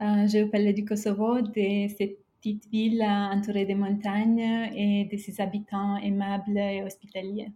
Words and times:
Euh, 0.00 0.28
je 0.28 0.72
du 0.72 0.84
Kosovo, 0.84 1.40
de 1.40 1.88
cette 1.98 2.18
petite 2.36 2.70
ville 2.70 3.02
entourée 3.02 3.64
de 3.64 3.74
montagnes 3.74 4.70
et 4.76 5.08
de 5.10 5.16
ses 5.16 5.40
habitants 5.40 5.96
aimables 5.96 6.56
et 6.56 6.84
hospitaliers. 6.84 7.48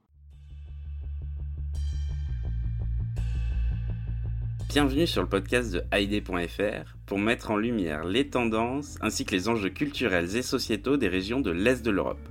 Bienvenue 4.69 5.07
sur 5.07 5.23
le 5.23 5.29
podcast 5.29 5.73
de 5.73 5.83
Haïdé.fr 5.93 6.97
pour 7.07 7.21
mettre 7.21 7.53
en 7.53 7.57
lumière 7.57 8.05
les 8.05 8.29
tendances 8.29 8.99
ainsi 9.03 9.25
que 9.25 9.37
les 9.37 9.49
enjeux 9.49 9.71
culturels 9.71 10.35
et 10.35 10.43
sociétaux 10.43 10.97
des 10.97 11.09
régions 11.09 11.41
de 11.41 11.53
l'Est 11.53 11.85
de 11.85 11.93
l'Europe. 11.93 12.29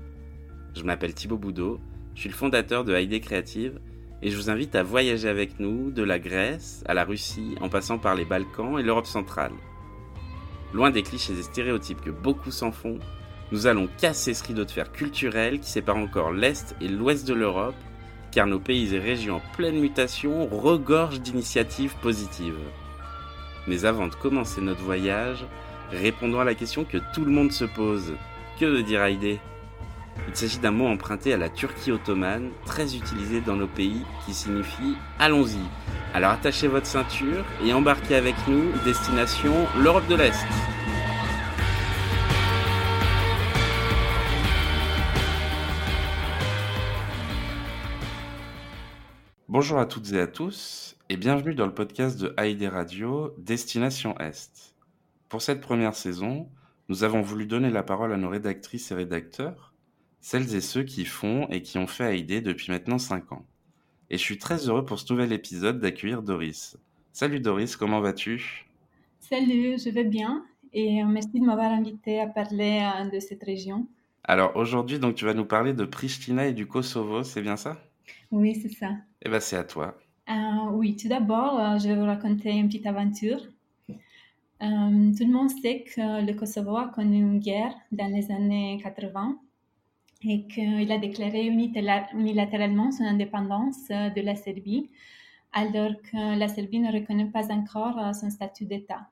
Je 0.75 0.83
m'appelle 0.83 1.13
Thibaut 1.13 1.37
Boudot, 1.37 1.79
je 2.15 2.21
suis 2.21 2.29
le 2.29 2.35
fondateur 2.35 2.83
de 2.83 2.93
Haïdé 2.93 3.21
Créative 3.21 3.79
et 4.21 4.29
je 4.29 4.35
vous 4.35 4.49
invite 4.49 4.75
à 4.75 4.83
voyager 4.83 5.29
avec 5.29 5.57
nous 5.61 5.89
de 5.89 6.03
la 6.03 6.19
Grèce 6.19 6.83
à 6.85 6.93
la 6.93 7.05
Russie 7.05 7.55
en 7.61 7.69
passant 7.69 7.97
par 7.97 8.15
les 8.15 8.25
Balkans 8.25 8.77
et 8.77 8.83
l'Europe 8.83 9.07
centrale. 9.07 9.53
Loin 10.73 10.89
des 10.89 11.03
clichés 11.03 11.33
et 11.37 11.43
stéréotypes 11.43 12.01
que 12.01 12.11
beaucoup 12.11 12.51
s'en 12.51 12.71
font, 12.71 12.97
nous 13.51 13.67
allons 13.67 13.89
casser 13.97 14.33
ce 14.33 14.45
rideau 14.45 14.63
de 14.63 14.71
fer 14.71 14.91
culturel 14.91 15.59
qui 15.59 15.69
sépare 15.69 15.97
encore 15.97 16.31
l'Est 16.31 16.75
et 16.79 16.87
l'Ouest 16.87 17.27
de 17.27 17.33
l'Europe, 17.33 17.75
car 18.31 18.47
nos 18.47 18.59
pays 18.59 18.95
et 18.95 18.99
régions 18.99 19.37
en 19.37 19.55
pleine 19.55 19.79
mutation 19.79 20.47
regorgent 20.47 21.19
d'initiatives 21.19 21.95
positives. 22.01 22.57
Mais 23.67 23.83
avant 23.83 24.07
de 24.07 24.15
commencer 24.15 24.61
notre 24.61 24.81
voyage, 24.81 25.45
répondons 25.91 26.39
à 26.39 26.45
la 26.45 26.55
question 26.55 26.85
que 26.85 26.99
tout 27.13 27.25
le 27.25 27.31
monde 27.31 27.51
se 27.51 27.65
pose. 27.65 28.13
Que 28.57 28.65
veut 28.65 28.83
dire 28.83 29.01
Haïdé? 29.01 29.39
Il 30.27 30.35
s'agit 30.35 30.59
d'un 30.59 30.71
mot 30.71 30.87
emprunté 30.87 31.33
à 31.33 31.37
la 31.37 31.49
Turquie 31.49 31.91
ottomane, 31.91 32.51
très 32.65 32.95
utilisé 32.95 33.41
dans 33.41 33.55
nos 33.55 33.67
pays, 33.67 34.05
qui 34.25 34.33
signifie 34.33 34.95
allons-y. 35.19 35.59
Alors 36.13 36.31
attachez 36.31 36.67
votre 36.67 36.85
ceinture 36.85 37.45
et 37.63 37.73
embarquez 37.73 38.15
avec 38.15 38.35
nous, 38.47 38.71
destination 38.85 39.53
l'Europe 39.77 40.07
de 40.07 40.15
l'Est. 40.15 40.45
Bonjour 49.47 49.79
à 49.79 49.85
toutes 49.85 50.13
et 50.13 50.19
à 50.21 50.27
tous 50.27 50.95
et 51.09 51.17
bienvenue 51.17 51.55
dans 51.55 51.65
le 51.65 51.73
podcast 51.73 52.17
de 52.17 52.33
Haïdé 52.37 52.69
Radio 52.69 53.35
Destination 53.37 54.17
Est. 54.17 54.75
Pour 55.27 55.41
cette 55.41 55.59
première 55.59 55.93
saison, 55.93 56.47
nous 56.87 57.03
avons 57.03 57.21
voulu 57.21 57.45
donner 57.45 57.69
la 57.69 57.83
parole 57.83 58.13
à 58.13 58.17
nos 58.17 58.29
rédactrices 58.29 58.91
et 58.91 58.95
rédacteurs, 58.95 59.70
celles 60.21 60.55
et 60.55 60.61
ceux 60.61 60.83
qui 60.83 61.05
font 61.05 61.47
et 61.49 61.61
qui 61.61 61.77
ont 61.77 61.87
fait 61.87 62.05
Haïdé 62.05 62.41
depuis 62.41 62.71
maintenant 62.71 62.99
5 62.99 63.31
ans 63.33 63.45
et 64.11 64.17
je 64.17 64.21
suis 64.21 64.37
très 64.37 64.67
heureux 64.67 64.85
pour 64.85 64.99
ce 64.99 65.11
nouvel 65.13 65.31
épisode 65.31 65.79
d'accueillir 65.79 66.21
Doris. 66.21 66.77
Salut 67.13 67.39
Doris, 67.39 67.77
comment 67.77 68.01
vas-tu? 68.01 68.67
Salut, 69.21 69.77
je 69.79 69.89
vais 69.89 70.03
bien 70.03 70.43
et 70.73 71.01
euh, 71.01 71.05
merci 71.05 71.39
de 71.39 71.45
m'avoir 71.45 71.71
invité 71.71 72.19
à 72.19 72.27
parler 72.27 72.81
euh, 72.83 73.09
de 73.09 73.21
cette 73.21 73.41
région. 73.41 73.87
Alors 74.25 74.53
aujourd'hui, 74.57 74.99
donc 74.99 75.15
tu 75.15 75.23
vas 75.23 75.33
nous 75.33 75.45
parler 75.45 75.71
de 75.71 75.85
Pristina 75.85 76.45
et 76.45 76.51
du 76.51 76.67
Kosovo, 76.67 77.23
c'est 77.23 77.41
bien 77.41 77.55
ça? 77.55 77.77
Oui, 78.31 78.53
c'est 78.61 78.73
ça. 78.73 78.97
Eh 79.21 79.29
bien, 79.29 79.39
c'est 79.39 79.55
à 79.55 79.63
toi. 79.63 79.97
Euh, 80.29 80.71
oui, 80.73 80.97
tout 80.97 81.07
d'abord, 81.07 81.79
je 81.79 81.87
vais 81.87 81.95
vous 81.95 82.05
raconter 82.05 82.51
une 82.51 82.67
petite 82.67 82.85
aventure. 82.87 83.39
tout 83.87 83.95
le 84.59 85.31
monde 85.31 85.49
sait 85.61 85.83
que 85.83 86.25
le 86.25 86.33
Kosovo 86.33 86.75
a 86.75 86.89
connu 86.89 87.17
une 87.17 87.39
guerre 87.39 87.73
dans 87.93 88.11
les 88.13 88.29
années 88.29 88.77
80 88.83 89.39
et 90.23 90.43
qu'il 90.47 90.91
a 90.91 90.97
déclaré 90.97 91.45
unilatéralement 91.45 92.91
son 92.91 93.03
indépendance 93.03 93.89
euh, 93.89 94.09
de 94.09 94.21
la 94.21 94.35
Serbie, 94.35 94.89
alors 95.51 95.93
que 96.03 96.37
la 96.37 96.47
Serbie 96.47 96.79
ne 96.79 96.91
reconnaît 96.91 97.25
pas 97.25 97.51
encore 97.51 97.97
euh, 97.97 98.13
son 98.13 98.29
statut 98.29 98.65
d'État. 98.65 99.07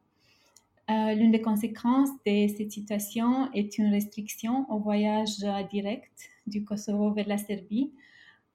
Euh, 0.90 1.14
l'une 1.14 1.32
des 1.32 1.42
conséquences 1.42 2.10
de 2.26 2.48
cette 2.48 2.72
situation 2.72 3.52
est 3.54 3.78
une 3.78 3.92
restriction 3.92 4.70
au 4.72 4.80
voyage 4.80 5.38
direct 5.70 6.30
du 6.48 6.64
Kosovo 6.64 7.12
vers 7.12 7.28
la 7.28 7.38
Serbie 7.38 7.92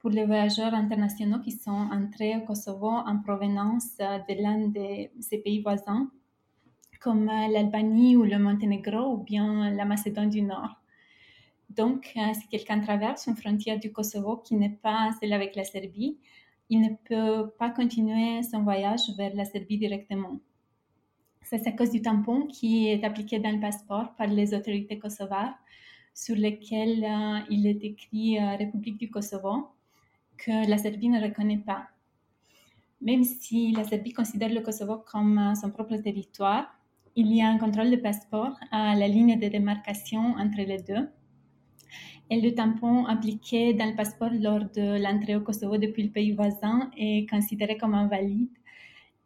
pour 0.01 0.11
les 0.11 0.25
voyageurs 0.25 0.75
internationaux 0.75 1.39
qui 1.39 1.53
sont 1.53 1.71
entrés 1.71 2.37
au 2.37 2.41
Kosovo 2.41 2.89
en 2.89 3.19
provenance 3.19 3.97
de 3.99 4.43
l'un 4.43 4.69
de 4.69 5.09
ses 5.21 5.39
pays 5.39 5.63
voisins, 5.63 6.11
comme 7.01 7.27
l'Albanie 7.27 8.17
ou 8.17 8.25
le 8.25 8.39
Monténégro 8.39 9.15
ou 9.15 9.19
bien 9.19 9.71
la 9.71 9.85
Macédoine 9.85 10.31
du 10.31 10.43
Nord. 10.43 10.84
Donc, 11.77 12.13
euh, 12.17 12.33
si 12.35 12.47
quelqu'un 12.49 12.81
traverse 12.81 13.27
une 13.27 13.37
frontière 13.37 13.79
du 13.81 13.91
Kosovo 13.91 14.37
qui 14.37 14.55
n'est 14.55 14.79
pas 14.83 15.11
celle 15.19 15.33
avec 15.33 15.57
la 15.57 15.65
Serbie, 15.65 16.19
il 16.71 16.81
ne 16.81 16.91
peut 17.09 17.51
pas 17.59 17.71
continuer 17.71 18.43
son 18.43 18.63
voyage 18.63 19.11
vers 19.17 19.35
la 19.35 19.45
Serbie 19.45 19.79
directement. 19.79 20.41
C'est 21.43 21.67
à 21.67 21.73
cause 21.73 21.91
du 21.91 22.01
tampon 22.01 22.47
qui 22.47 22.89
est 22.89 23.05
appliqué 23.05 23.39
dans 23.39 23.51
le 23.51 23.61
passeport 23.61 24.15
par 24.17 24.29
les 24.29 24.55
autorités 24.55 24.99
kosovares, 24.99 25.55
sur 26.15 26.37
lequel 26.37 27.05
euh, 27.05 27.41
il 27.51 27.67
est 27.67 27.83
écrit 27.85 28.39
euh, 28.39 28.57
République 28.57 28.99
du 28.99 29.11
Kosovo, 29.11 29.69
que 30.39 30.69
la 30.69 30.79
Serbie 30.79 31.09
ne 31.09 31.21
reconnaît 31.21 31.59
pas. 31.59 31.89
Même 33.01 33.25
si 33.25 33.73
la 33.73 33.85
Serbie 33.85 34.13
considère 34.13 34.51
le 34.51 34.61
Kosovo 34.61 34.99
comme 35.11 35.55
son 35.61 35.71
propre 35.71 35.97
territoire, 35.97 36.67
il 37.17 37.35
y 37.35 37.43
a 37.43 37.49
un 37.49 37.59
contrôle 37.59 37.91
de 37.91 37.97
passeport 37.97 38.57
à 38.71 38.95
la 38.95 39.09
ligne 39.09 39.39
de 39.39 39.49
démarcation 39.49 40.35
entre 40.39 40.63
les 40.63 40.79
deux 40.79 41.09
et 42.31 42.41
le 42.41 42.55
tampon 42.55 43.05
appliqué 43.07 43.75
dans 43.75 43.87
le 43.87 43.95
passeport 43.95 44.31
lors 44.33 44.65
de 44.71 45.03
l'entrée 45.03 45.37
au 45.37 45.41
Kosovo 45.41 45.77
depuis 45.77 46.05
le 46.05 46.11
pays 46.11 46.33
voisin 46.33 46.91
est 46.97 47.29
considéré 47.29 47.77
comme 47.77 47.95
invalide 47.95 48.49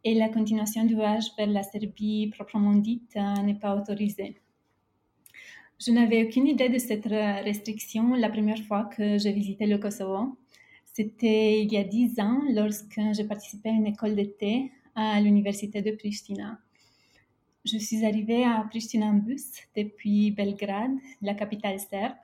et 0.03 0.13
la 0.15 0.29
continuation 0.29 0.85
du 0.85 0.95
voyage 0.95 1.25
vers 1.37 1.47
la 1.47 1.63
Serbie 1.63 2.27
proprement 2.27 2.75
dite 2.75 3.15
euh, 3.15 3.41
n'est 3.43 3.59
pas 3.59 3.75
autorisée. 3.75 4.41
Je 5.79 5.91
n'avais 5.91 6.25
aucune 6.25 6.47
idée 6.47 6.67
de 6.67 6.77
cette 6.77 7.05
restriction 7.05 8.13
la 8.15 8.29
première 8.29 8.59
fois 8.59 8.85
que 8.85 9.17
j'ai 9.17 9.31
visité 9.31 9.65
le 9.65 9.77
Kosovo. 9.77 10.37
C'était 10.85 11.61
il 11.63 11.71
y 11.71 11.77
a 11.77 11.83
dix 11.83 12.19
ans 12.19 12.41
lorsque 12.49 12.99
j'ai 13.13 13.23
participé 13.23 13.69
à 13.69 13.73
une 13.73 13.87
école 13.87 14.15
d'été 14.15 14.71
à 14.95 15.21
l'université 15.21 15.81
de 15.81 15.91
Pristina. 15.91 16.59
Je 17.63 17.77
suis 17.77 18.05
arrivée 18.05 18.43
à 18.43 18.65
Pristina 18.69 19.05
en 19.05 19.13
bus 19.13 19.51
depuis 19.75 20.31
Belgrade, 20.31 20.97
la 21.21 21.33
capitale 21.33 21.79
serbe, 21.79 22.15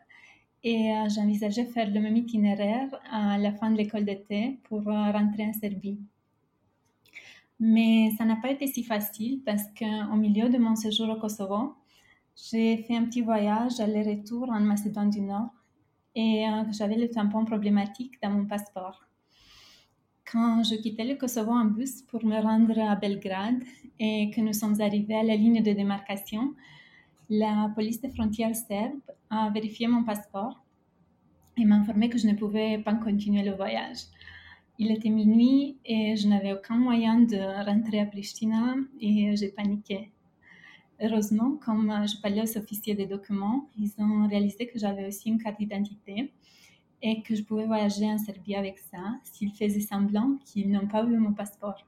et 0.65 0.91
euh, 0.91 1.07
j'envisageais 1.09 1.65
faire 1.65 1.91
le 1.91 1.99
même 1.99 2.17
itinéraire 2.17 2.89
à 3.11 3.37
la 3.37 3.53
fin 3.53 3.69
de 3.69 3.77
l'école 3.77 4.03
d'été 4.03 4.59
pour 4.63 4.81
euh, 4.87 5.11
rentrer 5.11 5.45
en 5.45 5.53
Serbie. 5.53 5.99
Mais 7.59 8.11
ça 8.17 8.25
n'a 8.25 8.35
pas 8.37 8.49
été 8.49 8.65
si 8.65 8.83
facile 8.83 9.41
parce 9.45 9.65
qu'au 9.77 10.15
milieu 10.15 10.49
de 10.49 10.57
mon 10.57 10.75
séjour 10.75 11.07
au 11.09 11.17
Kosovo, 11.17 11.75
j'ai 12.35 12.77
fait 12.77 12.97
un 12.97 13.05
petit 13.05 13.21
voyage 13.21 13.79
aller-retour 13.79 14.49
en 14.49 14.59
Macédoine 14.59 15.11
du 15.11 15.21
Nord 15.21 15.53
et 16.15 16.47
euh, 16.47 16.63
j'avais 16.71 16.97
le 16.97 17.09
tampon 17.11 17.45
problématique 17.45 18.19
dans 18.23 18.31
mon 18.31 18.45
passeport. 18.45 19.05
Quand 20.29 20.63
je 20.63 20.75
quittais 20.77 21.05
le 21.05 21.13
Kosovo 21.13 21.51
en 21.51 21.65
bus 21.65 22.01
pour 22.01 22.25
me 22.25 22.41
rendre 22.41 22.79
à 22.79 22.95
Belgrade 22.95 23.63
et 23.99 24.31
que 24.31 24.41
nous 24.41 24.53
sommes 24.53 24.81
arrivés 24.81 25.13
à 25.13 25.23
la 25.23 25.35
ligne 25.35 25.61
de 25.61 25.73
démarcation, 25.73 26.55
la 27.29 27.71
police 27.73 28.01
des 28.01 28.09
frontières 28.09 28.55
serbe 28.55 28.99
a 29.29 29.49
vérifié 29.49 29.87
mon 29.87 30.03
passeport 30.03 30.63
et 31.57 31.65
m'a 31.65 31.75
informé 31.75 32.09
que 32.09 32.17
je 32.17 32.27
ne 32.27 32.33
pouvais 32.33 32.77
pas 32.79 32.93
continuer 32.93 33.43
le 33.43 33.53
voyage. 33.53 33.99
Il 34.77 34.91
était 34.91 35.09
minuit 35.09 35.77
et 35.85 36.15
je 36.15 36.27
n'avais 36.27 36.53
aucun 36.53 36.75
moyen 36.75 37.21
de 37.21 37.37
rentrer 37.65 37.99
à 38.01 38.05
Pristina 38.05 38.75
et 38.99 39.35
j'ai 39.35 39.49
paniqué. 39.49 40.11
Heureusement, 41.01 41.57
comme 41.63 41.91
je 42.07 42.21
parlais 42.21 42.41
aux 42.41 42.57
officiers 42.57 42.95
des 42.95 43.05
documents, 43.05 43.69
ils 43.77 43.91
ont 43.99 44.27
réalisé 44.27 44.67
que 44.67 44.77
j'avais 44.77 45.07
aussi 45.07 45.29
une 45.29 45.41
carte 45.41 45.59
d'identité 45.59 46.31
et 47.01 47.21
que 47.21 47.35
je 47.35 47.43
pouvais 47.43 47.65
voyager 47.65 48.05
en 48.05 48.17
Serbie 48.17 48.55
avec 48.55 48.79
ça 48.79 48.97
s'ils 49.23 49.51
faisaient 49.51 49.81
semblant 49.81 50.37
qu'ils 50.45 50.71
n'ont 50.71 50.87
pas 50.87 51.03
vu 51.03 51.17
mon 51.17 51.33
passeport. 51.33 51.85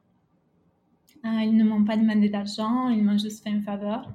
Euh, 1.27 1.41
ils 1.41 1.55
ne 1.55 1.63
m'ont 1.63 1.83
pas 1.83 1.97
demandé 1.97 2.29
d'argent, 2.29 2.89
ils 2.89 3.03
m'ont 3.03 3.17
juste 3.17 3.43
fait 3.43 3.49
une 3.49 3.61
faveur. 3.61 4.09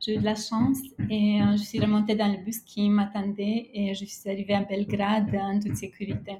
J'ai 0.00 0.16
eu 0.16 0.18
de 0.18 0.24
la 0.24 0.34
chance 0.34 0.80
et 1.08 1.40
euh, 1.40 1.52
je 1.56 1.62
suis 1.62 1.80
remontée 1.80 2.14
dans 2.14 2.30
le 2.30 2.38
bus 2.44 2.58
qui 2.60 2.90
m'attendait 2.90 3.70
et 3.72 3.94
je 3.94 4.04
suis 4.04 4.28
arrivée 4.28 4.54
à 4.54 4.62
Belgrade 4.62 5.34
en 5.34 5.58
toute 5.58 5.76
sécurité. 5.76 6.38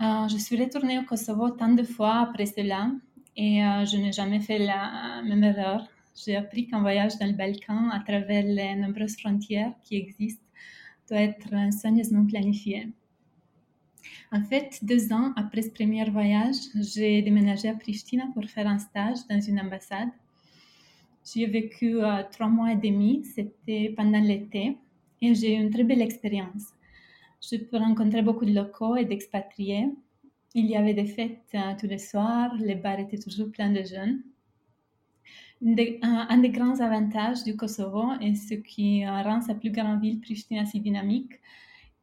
Euh, 0.00 0.28
je 0.28 0.36
suis 0.36 0.56
retournée 0.62 0.98
au 0.98 1.02
Kosovo 1.02 1.50
tant 1.50 1.72
de 1.72 1.82
fois 1.82 2.16
après 2.26 2.46
cela 2.46 2.90
et 3.36 3.60
je 3.90 3.96
n'ai 3.96 4.12
jamais 4.12 4.40
fait 4.40 4.58
la 4.58 5.22
même 5.24 5.42
erreur. 5.42 5.86
J'ai 6.14 6.36
appris 6.36 6.66
qu'un 6.66 6.82
voyage 6.82 7.16
dans 7.18 7.26
le 7.26 7.32
Balkan 7.32 7.88
à 7.90 8.00
travers 8.00 8.44
les 8.44 8.74
nombreuses 8.76 9.16
frontières 9.16 9.72
qui 9.82 9.96
existent 9.96 10.44
doit 11.08 11.22
être 11.22 11.72
soigneusement 11.80 12.26
planifié. 12.26 12.92
En 14.32 14.42
fait, 14.42 14.78
deux 14.82 15.12
ans 15.12 15.32
après 15.36 15.62
ce 15.62 15.70
premier 15.70 16.08
voyage, 16.10 16.56
j'ai 16.74 17.22
déménagé 17.22 17.68
à 17.68 17.74
Pristina 17.74 18.24
pour 18.34 18.44
faire 18.44 18.66
un 18.66 18.78
stage 18.78 19.18
dans 19.28 19.40
une 19.40 19.60
ambassade. 19.60 20.08
J'y 21.24 21.44
ai 21.44 21.46
vécu 21.46 22.02
euh, 22.02 22.22
trois 22.32 22.48
mois 22.48 22.72
et 22.72 22.76
demi, 22.76 23.24
c'était 23.24 23.94
pendant 23.96 24.20
l'été, 24.20 24.76
et 25.20 25.34
j'ai 25.34 25.54
eu 25.54 25.60
une 25.60 25.70
très 25.70 25.84
belle 25.84 26.02
expérience. 26.02 26.64
J'ai 27.40 27.58
pu 27.58 27.76
rencontrer 27.76 28.22
beaucoup 28.22 28.44
de 28.44 28.52
locaux 28.52 28.96
et 28.96 29.04
d'expatriés. 29.04 29.88
Il 30.54 30.66
y 30.66 30.76
avait 30.76 30.94
des 30.94 31.06
fêtes 31.06 31.50
euh, 31.54 31.74
tous 31.78 31.86
les 31.86 31.98
soirs, 31.98 32.54
les 32.58 32.74
bars 32.74 32.98
étaient 32.98 33.18
toujours 33.18 33.50
pleins 33.52 33.70
de 33.70 33.84
jeunes. 33.84 34.22
un, 36.02 36.38
des 36.38 36.50
grands 36.50 36.80
avantages 36.80 37.44
du 37.44 37.56
Kosovo 37.56 38.12
et 38.20 38.34
ce 38.34 38.54
qui 38.54 39.06
rend 39.06 39.40
sa 39.40 39.54
plus 39.54 39.70
grande 39.70 40.00
ville, 40.00 40.20
Pristina, 40.20 40.66
si 40.66 40.80
dynamique, 40.80 41.34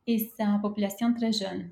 est 0.08 0.36
sa 0.38 0.60
population 0.62 1.14
très 1.14 1.34
jeune. 1.34 1.72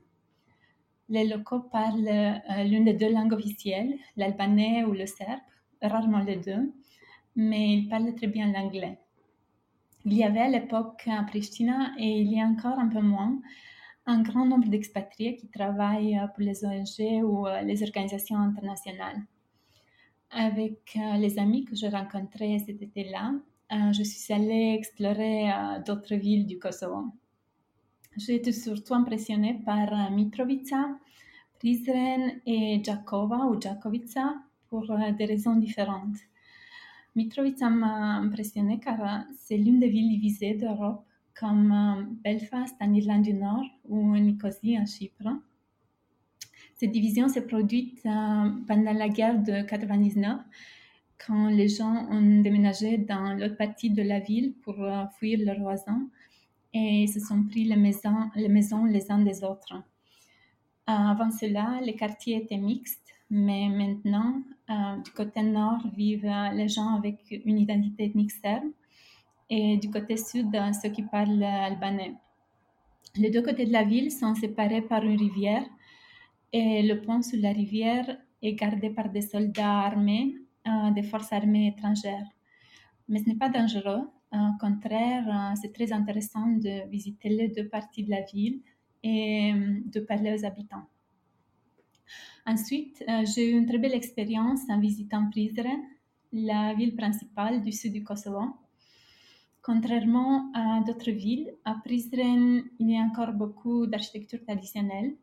Les 1.10 1.26
locaux 1.26 1.62
parlent 1.62 2.08
euh, 2.08 2.64
l'une 2.64 2.84
des 2.84 2.94
deux 2.94 3.12
langues 3.12 3.34
officielles, 3.34 3.96
l'albanais 4.18 4.84
ou 4.84 4.92
le 4.92 5.06
serbe, 5.06 5.40
rarement 5.82 6.20
les 6.20 6.36
deux, 6.36 6.74
mais 7.36 7.76
ils 7.76 7.88
parlent 7.88 8.14
très 8.16 8.28
bien 8.28 8.52
l'anglais. 8.52 9.00
Il 10.06 10.14
y 10.14 10.24
avait 10.24 10.42
à 10.42 10.50
l'époque 10.50 11.08
à 11.08 11.24
Pristina, 11.24 11.94
et 11.98 12.22
il 12.22 12.32
y 12.32 12.42
a 12.42 12.46
encore 12.46 12.78
un 12.78 12.90
peu 12.90 13.02
moins, 13.02 13.40
un 14.06 14.22
grand 14.22 14.46
nombre 14.46 14.68
d'expatriés 14.68 15.36
qui 15.38 15.48
travaillent 15.48 16.20
pour 16.36 16.44
les 16.44 16.66
ONG 16.66 17.24
ou 17.24 17.48
euh, 17.48 17.62
les 17.62 17.84
organisations 17.84 18.38
internationales. 18.38 19.22
Avec 20.32 20.98
euh, 20.98 21.18
les 21.18 21.40
amis 21.40 21.64
que 21.64 21.76
j'ai 21.76 21.90
rencontrés 21.90 22.60
cet 22.60 22.82
été-là, 22.82 23.34
je 23.92 24.02
suis 24.02 24.34
allée 24.34 24.76
explorer 24.78 25.50
d'autres 25.86 26.16
villes 26.16 26.46
du 26.46 26.58
Kosovo. 26.58 27.12
J'ai 28.18 28.34
été 28.34 28.52
surtout 28.52 28.96
impressionnée 28.96 29.62
par 29.64 29.94
euh, 29.94 30.10
Mitrovica, 30.10 30.90
Prizren 31.60 32.42
et 32.48 32.82
Jakova 32.84 33.46
ou 33.46 33.62
Jakovica 33.62 34.34
pour 34.70 34.90
euh, 34.90 35.12
des 35.12 35.26
raisons 35.26 35.56
différentes. 35.56 36.18
Mitrovica 37.16 37.70
m'a 37.70 38.16
impressionnée 38.16 38.80
car 38.80 39.24
c'est 39.38 39.58
l'une 39.58 39.80
des 39.80 39.90
villes 39.90 40.10
divisées 40.10 40.56
d'Europe 40.56 41.06
comme 41.40 42.18
Belfast 42.24 42.76
en 42.80 42.92
Irlande 42.92 43.22
du 43.22 43.34
Nord 43.34 43.66
ou 43.88 44.18
Nicosie 44.18 44.80
en 44.80 44.88
Chypre. 44.88 45.30
Cette 46.74 46.92
division 46.92 47.28
s'est 47.28 47.46
produite 47.46 48.02
pendant 48.04 48.94
la 48.94 49.10
guerre 49.10 49.40
de 49.44 49.62
99 49.62 50.40
quand 51.24 51.50
les 51.50 51.68
gens 51.68 52.08
ont 52.10 52.42
déménagé 52.42 52.98
dans 52.98 53.34
l'autre 53.34 53.58
partie 53.58 53.92
de 53.92 54.02
la 54.02 54.20
ville 54.20 54.54
pour 54.64 54.76
fuir 55.20 55.40
leurs 55.44 55.60
voisins 55.60 56.08
et 56.78 57.08
se 57.08 57.20
sont 57.20 57.44
pris 57.44 57.64
les 57.72 57.76
maisons 57.76 58.30
les, 58.36 58.50
maisons 58.58 58.86
uns 59.10 59.24
des 59.24 59.44
autres. 59.44 59.74
Euh, 59.74 61.14
avant 61.14 61.32
cela, 61.32 61.80
les 61.82 61.96
quartiers 61.96 62.38
étaient 62.38 62.64
mixtes, 62.72 63.12
mais 63.30 63.68
maintenant, 63.70 64.42
euh, 64.70 65.02
du 65.04 65.12
côté 65.12 65.42
nord 65.42 65.82
vivent 65.96 66.34
les 66.54 66.68
gens 66.68 66.96
avec 67.00 67.18
une 67.50 67.60
identité 67.60 68.06
ethnique 68.06 68.32
serbe 68.32 68.72
et 69.50 69.78
du 69.78 69.90
côté 69.90 70.18
sud, 70.18 70.50
ceux 70.82 70.90
qui 70.90 71.04
parlent 71.04 71.44
albanais. 71.44 72.16
Les 73.16 73.30
deux 73.30 73.42
côtés 73.42 73.66
de 73.66 73.72
la 73.72 73.84
ville 73.84 74.12
sont 74.12 74.36
séparés 74.36 74.82
par 74.82 75.04
une 75.04 75.18
rivière 75.18 75.66
et 76.54 76.84
le 76.84 77.02
pont 77.02 77.22
sur 77.22 77.40
la 77.42 77.52
rivière 77.52 78.08
est 78.42 78.54
gardé 78.54 78.90
par 78.90 79.10
des 79.10 79.22
soldats 79.22 79.80
armés 79.80 80.36
euh, 80.68 80.92
des 80.92 81.04
forces 81.04 81.32
armées 81.32 81.68
étrangères. 81.68 82.28
Mais 83.08 83.20
ce 83.20 83.30
n'est 83.30 83.36
pas 83.36 83.50
dangereux 83.50 84.02
au 84.34 84.58
contraire, 84.60 85.26
euh, 85.28 85.56
c'est 85.62 85.74
très 85.74 85.94
intéressant 85.94 86.48
de 86.48 86.90
visiter 86.90 87.30
les 87.30 87.48
deux 87.48 87.68
parties 87.68 88.04
de 88.04 88.10
la 88.10 88.22
ville 88.22 88.62
et 89.04 89.54
euh, 89.54 89.80
de 89.86 90.00
parler 90.02 90.34
aux 90.38 90.46
habitants. 90.46 90.86
Ensuite, 92.46 93.04
euh, 93.08 93.26
j'ai 93.26 93.52
eu 93.52 93.58
une 93.58 93.66
très 93.66 93.78
belle 93.78 93.94
expérience 93.94 94.62
en 94.70 94.80
visitant 94.80 95.30
Prizren, 95.30 95.82
la 96.34 96.74
ville 96.74 96.96
principale 96.96 97.62
du 97.62 97.72
sud 97.72 97.94
du 97.94 98.04
Kosovo. 98.04 98.56
Contrairement 99.62 100.50
à 100.54 100.82
d'autres 100.86 101.12
villes, 101.12 101.54
à 101.66 101.76
Prizren, 101.84 102.64
il 102.80 102.90
y 102.90 102.98
a 102.98 103.02
encore 103.02 103.34
beaucoup 103.34 103.86
d'architecture 103.86 104.42
traditionnelle, 104.44 105.14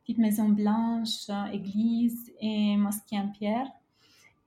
petites 0.00 0.18
maisons 0.18 0.50
blanches, 0.50 1.30
églises 1.52 2.32
et 2.40 2.76
mosquées 2.76 3.18
en 3.18 3.28
pierre, 3.28 3.70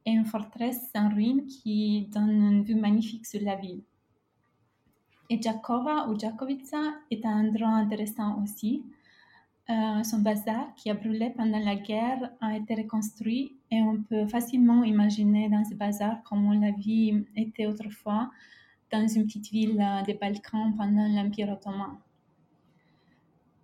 et 0.06 0.12
une 0.12 0.26
forteresse 0.26 0.90
en 0.96 1.10
ruine 1.10 1.46
qui 1.46 2.08
donne 2.12 2.30
une 2.30 2.64
vue 2.64 2.76
magnifique 2.76 3.26
sur 3.26 3.42
la 3.42 3.56
ville. 3.56 3.82
Et 5.32 5.42
Jakova 5.42 6.10
ou 6.10 6.20
Jakovica 6.20 6.94
est 7.10 7.26
un 7.26 7.48
endroit 7.48 7.70
intéressant 7.70 8.44
aussi. 8.44 8.84
Euh, 9.70 10.04
son 10.04 10.20
bazar, 10.20 10.76
qui 10.76 10.90
a 10.90 10.94
brûlé 10.94 11.30
pendant 11.30 11.60
la 11.60 11.78
guerre, 11.78 12.32
a 12.42 12.58
été 12.58 12.76
reconstruit 12.76 13.56
et 13.72 13.82
on 13.82 14.04
peut 14.04 14.28
facilement 14.28 14.84
imaginer 14.84 15.48
dans 15.48 15.64
ce 15.64 15.74
bazar 15.74 16.22
comment 16.24 16.52
la 16.52 16.72
vie 16.72 17.24
était 17.38 17.66
autrefois 17.66 18.30
dans 18.92 19.08
une 19.08 19.26
petite 19.26 19.50
ville 19.52 19.80
euh, 19.80 20.04
des 20.04 20.16
Balkans 20.16 20.76
pendant 20.76 21.08
l'Empire 21.08 21.50
ottoman. 21.50 21.96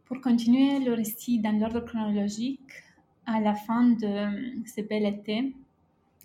Pour 0.06 0.22
continuer 0.22 0.80
le 0.80 0.94
récit 0.94 1.40
dans 1.40 1.60
l'ordre 1.60 1.82
chronologique, 1.82 2.72
à 3.26 3.42
la 3.42 3.56
fin 3.56 3.88
de 3.88 4.64
ce 4.66 4.80
bel 4.88 5.06
été, 5.06 5.54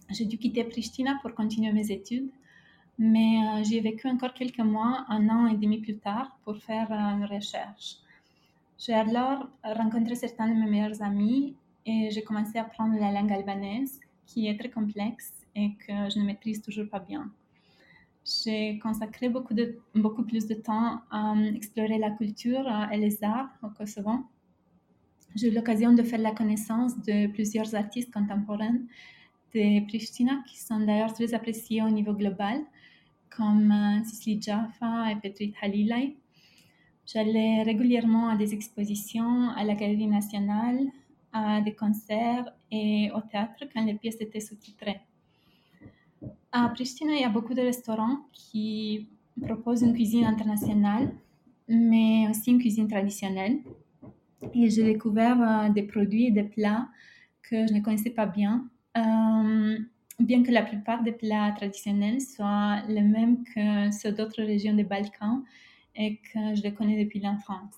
j'ai 0.09 0.25
dû 0.25 0.39
quitter 0.39 0.63
Pristina 0.63 1.19
pour 1.21 1.35
continuer 1.35 1.73
mes 1.73 1.91
études 1.91 2.31
mais 2.99 3.39
euh, 3.39 3.65
j'ai 3.65 3.81
vécu 3.81 4.09
encore 4.09 4.35
quelques 4.35 4.59
mois, 4.59 5.05
un 5.09 5.29
an 5.29 5.47
et 5.47 5.57
demi 5.57 5.79
plus 5.79 5.97
tard, 5.97 6.39
pour 6.45 6.57
faire 6.59 6.91
euh, 6.93 7.17
une 7.17 7.25
recherche. 7.25 7.97
J'ai 8.79 8.95
alors 8.95 9.49
rencontré 9.63 10.15
certains 10.15 10.49
de 10.49 10.55
mes 10.55 10.69
meilleurs 10.69 11.03
amis 11.03 11.55
et 11.87 12.11
j'ai 12.11 12.23
commencé 12.23 12.59
à 12.59 12.63
apprendre 12.63 12.99
la 12.99 13.13
langue 13.13 13.33
albanaise, 13.33 14.01
qui 14.27 14.49
est 14.49 14.59
très 14.59 14.71
complexe 14.71 15.33
et 15.55 15.75
que 15.87 16.11
je 16.11 16.19
ne 16.19 16.25
maîtrise 16.25 16.61
toujours 16.63 16.89
pas 16.89 17.01
bien. 17.01 17.31
J'ai 18.25 18.79
consacré 18.79 19.29
beaucoup, 19.29 19.55
de, 19.55 19.79
beaucoup 19.95 20.23
plus 20.23 20.47
de 20.47 20.55
temps 20.55 21.01
à 21.11 21.33
euh, 21.33 21.55
explorer 21.55 21.99
la 21.99 22.11
culture 22.11 22.67
et 22.93 22.97
les 22.97 23.23
arts 23.25 23.51
au 23.63 23.69
Kosovo. 23.69 24.13
J'ai 25.35 25.49
eu 25.49 25.55
l'occasion 25.55 25.93
de 25.93 26.03
faire 26.03 26.21
la 26.21 26.33
connaissance 26.33 26.97
de 27.01 27.27
plusieurs 27.29 27.75
artistes 27.75 28.13
contemporains 28.13 28.79
de 29.55 29.85
Pristina 29.87 30.43
qui 30.47 30.59
sont 30.59 30.81
d'ailleurs 30.81 31.13
très 31.15 31.35
appréciés 31.35 31.83
au 31.83 31.89
niveau 31.89 32.13
global 32.13 32.61
comme 33.37 33.71
euh, 33.71 34.05
Cicely 34.05 34.41
Jaffa 34.41 35.11
et 35.11 35.17
Petrit 35.17 35.55
Halilay. 35.61 36.17
J'allais 37.07 37.63
régulièrement 37.63 38.29
à 38.29 38.37
des 38.37 38.55
expositions 38.55 39.51
à 39.51 39.65
la 39.65 39.75
Galerie 39.75 40.07
nationale, 40.07 40.81
à 41.33 41.61
des 41.61 41.75
concerts 41.75 42.53
et 42.71 43.11
au 43.15 43.21
théâtre 43.21 43.65
quand 43.73 43.85
les 43.85 43.95
pièces 43.95 44.21
étaient 44.21 44.41
sous-titrées. 44.41 45.01
À 46.53 46.69
Pristina, 46.69 47.13
il 47.13 47.21
y 47.21 47.25
a 47.25 47.29
beaucoup 47.29 47.55
de 47.55 47.63
restaurants 47.63 48.21
qui 48.33 49.09
proposent 49.41 49.83
une 49.83 49.95
cuisine 49.95 50.25
internationale, 50.25 51.13
mais 51.69 52.29
aussi 52.29 52.51
une 52.51 52.59
cuisine 52.59 52.89
traditionnelle. 52.89 53.59
Et 54.55 54.71
j'ai 54.71 54.85
découvert 54.85 55.41
euh, 55.41 55.69
des 55.71 55.83
produits 55.83 56.27
et 56.27 56.31
des 56.31 56.43
plats 56.43 56.89
que 57.43 57.67
je 57.67 57.73
ne 57.73 57.81
connaissais 57.81 58.11
pas 58.11 58.27
bien. 58.27 58.69
Euh, 58.97 59.79
bien 60.19 60.43
que 60.43 60.51
la 60.51 60.63
plupart 60.63 61.03
des 61.03 61.13
plats 61.13 61.53
traditionnels 61.53 62.21
soient 62.21 62.83
les 62.89 63.03
mêmes 63.03 63.45
que 63.45 63.91
ceux 63.91 64.13
d'autres 64.13 64.43
régions 64.43 64.75
des 64.75 64.85
Balkans 64.85 65.43
et 65.95 66.17
que 66.17 66.55
je 66.55 66.63
les 66.63 66.73
connais 66.73 67.03
depuis 67.03 67.21
l'enfance. 67.21 67.75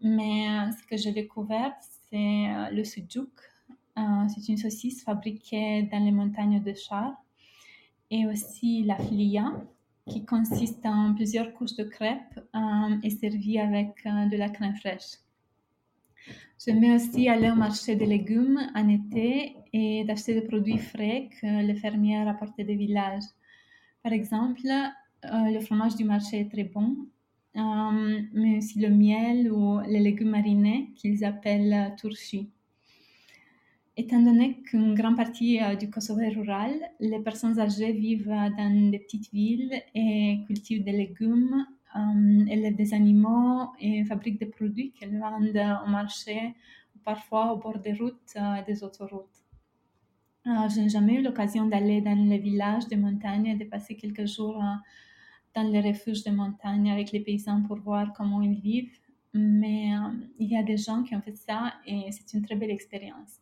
Mais 0.00 0.48
euh, 0.48 0.72
ce 0.72 0.86
que 0.86 0.96
j'ai 0.96 1.12
découvert, 1.12 1.74
c'est 2.10 2.16
euh, 2.48 2.70
le 2.70 2.84
sujuk. 2.84 3.30
Euh, 3.96 4.02
c'est 4.28 4.48
une 4.48 4.58
saucisse 4.58 5.02
fabriquée 5.02 5.84
dans 5.84 6.04
les 6.04 6.12
montagnes 6.12 6.62
de 6.62 6.74
Char. 6.74 7.14
Et 8.10 8.26
aussi 8.26 8.82
la 8.84 8.96
flia, 8.96 9.52
qui 10.06 10.24
consiste 10.26 10.84
en 10.84 11.14
plusieurs 11.14 11.54
couches 11.54 11.74
de 11.76 11.84
crêpes 11.84 12.38
et 13.02 13.08
servie 13.08 13.58
avec 13.58 14.04
de 14.04 14.36
la 14.36 14.50
crème 14.50 14.76
fraîche. 14.76 15.18
J'aimais 16.62 16.94
aussi 16.94 17.28
aller 17.30 17.50
au 17.50 17.54
marché 17.54 17.96
des 17.96 18.04
légumes 18.04 18.60
en 18.74 18.88
été 18.88 19.56
et 19.74 20.04
d'acheter 20.04 20.34
des 20.34 20.46
produits 20.52 20.78
frais 20.78 21.28
que 21.40 21.66
les 21.66 21.74
fermières 21.74 22.28
apportaient 22.28 22.62
des 22.62 22.76
villages. 22.76 23.28
Par 24.04 24.12
exemple, 24.12 24.66
euh, 24.68 25.50
le 25.50 25.60
fromage 25.60 25.96
du 25.96 26.04
marché 26.04 26.40
est 26.40 26.50
très 26.54 26.62
bon, 26.62 26.96
euh, 27.56 28.20
mais 28.32 28.58
aussi 28.58 28.78
le 28.78 28.90
miel 28.90 29.50
ou 29.50 29.80
les 29.88 29.98
légumes 29.98 30.30
marinés 30.30 30.92
qu'ils 30.94 31.24
appellent 31.24 31.92
turshi. 31.98 32.48
Étant 33.96 34.22
donné 34.22 34.60
qu'une 34.62 34.94
grande 34.94 35.16
partie 35.16 35.60
euh, 35.60 35.74
du 35.74 35.90
Kosovo 35.90 36.20
est 36.20 36.36
rural, 36.40 36.74
les 37.00 37.20
personnes 37.20 37.58
âgées 37.58 37.92
vivent 37.92 38.36
dans 38.58 38.90
des 38.92 39.00
petites 39.00 39.32
villes 39.32 39.74
et 39.94 40.38
cultivent 40.46 40.84
des 40.84 40.92
légumes 40.92 41.66
euh, 41.96 42.46
élève 42.46 42.76
des 42.76 42.94
animaux 42.94 43.70
et 43.80 44.04
fabrique 44.04 44.38
des 44.38 44.46
produits 44.46 44.92
qu'elle 44.92 45.18
vendent 45.18 45.62
au 45.84 45.90
marché, 45.90 46.54
parfois 47.04 47.52
au 47.52 47.56
bord 47.56 47.78
des 47.78 47.92
routes 47.92 48.36
et 48.36 48.62
des 48.66 48.84
autoroutes. 48.84 49.43
Euh, 50.46 50.68
je 50.68 50.80
n'ai 50.80 50.88
jamais 50.88 51.14
eu 51.14 51.22
l'occasion 51.22 51.66
d'aller 51.66 52.00
dans 52.00 52.18
les 52.28 52.38
villages 52.38 52.86
de 52.88 52.96
montagne 52.96 53.46
et 53.46 53.56
de 53.56 53.64
passer 53.64 53.96
quelques 53.96 54.26
jours 54.26 54.62
euh, 54.62 54.76
dans 55.54 55.70
les 55.70 55.80
refuges 55.80 56.22
de 56.24 56.30
montagne 56.30 56.90
avec 56.90 57.12
les 57.12 57.20
paysans 57.20 57.62
pour 57.62 57.78
voir 57.78 58.12
comment 58.12 58.42
ils 58.42 58.60
vivent, 58.60 58.98
mais 59.32 59.90
il 60.38 60.48
y 60.48 60.56
a 60.56 60.62
des 60.62 60.76
gens 60.76 61.02
qui 61.02 61.14
ont 61.14 61.22
fait 61.22 61.36
ça 61.36 61.72
et 61.86 62.10
c'est 62.10 62.36
une 62.36 62.44
très 62.44 62.56
belle 62.56 62.70
expérience. 62.70 63.40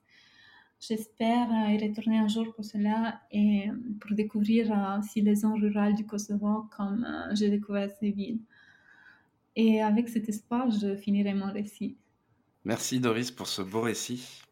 J'espère 0.79 1.49
y 1.71 1.79
retourner 1.79 2.19
un 2.19 2.29
jour 2.29 2.53
pour 2.55 2.65
cela 2.65 3.21
et 3.31 3.71
pour 4.01 4.15
découvrir 4.15 4.97
aussi 4.99 5.23
les 5.23 5.37
zones 5.37 5.61
rurales 5.61 5.95
du 5.95 6.05
Kosovo 6.05 6.69
comme 6.77 7.07
j'ai 7.33 7.51
découvert 7.51 7.91
ces 7.99 8.11
villes. 8.11 8.41
Et 9.57 9.83
avec 9.83 10.09
cet 10.09 10.29
espoir, 10.29 10.71
je 10.71 10.97
finirai 10.97 11.35
mon 11.35 11.53
récit. 11.53 11.97
Merci 12.65 13.01
Doris 13.01 13.31
pour 13.31 13.49
ce 13.49 13.63
beau 13.63 13.81
récit. 13.81 14.43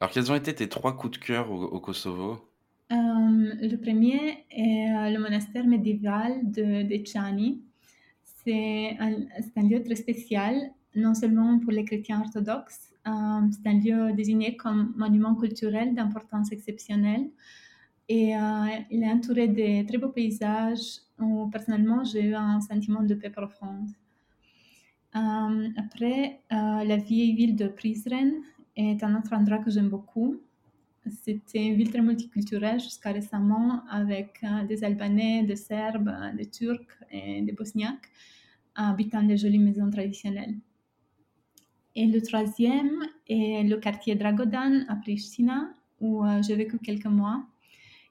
Alors 0.00 0.12
quels 0.12 0.32
ont 0.32 0.34
été 0.34 0.54
tes 0.54 0.68
trois 0.68 0.96
coups 0.96 1.18
de 1.18 1.24
cœur 1.24 1.50
au, 1.50 1.78
Kosovo? 1.80 2.40
Le 2.88 3.76
premier 3.76 4.44
est 4.50 5.10
le 5.12 5.18
monastère 5.18 5.66
médiéval 5.66 6.50
de, 6.50 6.82
de 6.82 7.06
Chani. 7.06 7.62
C'est 8.24 8.96
un, 8.98 9.62
lieu 9.62 9.82
très 9.82 9.96
spécial, 9.96 10.70
non 10.96 11.14
seulement 11.14 11.58
pour 11.58 11.72
les 11.72 11.84
chrétiens 11.84 12.22
orthodoxes, 12.22 12.94
c'est 13.04 13.68
un 13.68 13.78
lieu 13.78 14.12
désigné 14.14 14.56
comme 14.56 14.94
monument 14.96 15.34
culturel 15.34 15.94
d'importance 15.94 16.50
exceptionnelle. 16.50 17.28
Et 18.08 18.32
il 18.90 19.02
est 19.04 19.12
entouré 19.12 19.48
de 19.48 19.86
très 19.86 19.98
beaux 19.98 20.08
paysages 20.08 21.00
où 21.20 21.48
personnellement 21.48 22.02
j'ai 22.04 22.24
eu 22.24 22.34
un 22.34 22.60
sentiment 22.60 23.02
de 23.02 23.14
paix 23.14 23.30
profonde. 23.30 23.90
Euh, 25.16 25.68
après, 25.76 26.40
euh, 26.52 26.84
la 26.84 26.96
vieille 26.96 27.34
ville 27.34 27.56
de 27.56 27.66
Prizren 27.66 28.32
est 28.88 29.02
un 29.02 29.18
autre 29.18 29.32
endroit 29.32 29.58
que 29.58 29.70
j'aime 29.70 29.88
beaucoup. 29.88 30.40
C'était 31.22 31.66
une 31.66 31.76
ville 31.76 31.90
très 31.90 32.02
multiculturelle 32.02 32.80
jusqu'à 32.80 33.12
récemment 33.12 33.82
avec 33.88 34.38
euh, 34.42 34.64
des 34.64 34.84
Albanais, 34.84 35.44
des 35.44 35.56
Serbes, 35.56 36.12
des 36.36 36.46
Turcs 36.46 36.98
et 37.10 37.42
des 37.42 37.52
Bosniaques 37.52 38.08
habitant 38.74 39.22
des 39.22 39.36
jolies 39.36 39.58
maisons 39.58 39.90
traditionnelles. 39.90 40.56
Et 41.94 42.06
le 42.06 42.22
troisième 42.22 43.02
est 43.28 43.64
le 43.64 43.76
quartier 43.78 44.14
Dragodan 44.14 44.84
à 44.88 44.96
Pristina 44.96 45.70
où 46.00 46.24
j'ai 46.40 46.54
vécu 46.54 46.78
quelques 46.78 47.06
mois. 47.06 47.44